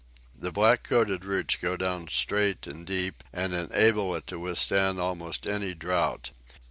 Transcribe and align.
The 0.33 0.51
black 0.51 0.81
coated 0.81 1.23
roots 1.25 1.57
go 1.57 1.77
down 1.77 2.07
straight 2.07 2.65
and 2.65 2.87
deep, 2.87 3.23
and 3.31 3.53
enable 3.53 4.15
it 4.15 4.25
to 4.33 4.39
withstand 4.39 4.99
almost 4.99 5.45
any 5.45 5.75
drought. 5.75 6.31